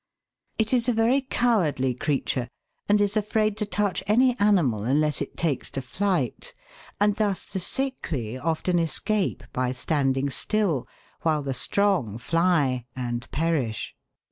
[0.57, 2.47] It is a very cowardly creature,
[2.89, 6.55] and is afraid to touch any animal unless it takes to flight,
[6.99, 10.87] and thus the sickly often escape by standing still,
[11.21, 13.95] while the strong fly and perish.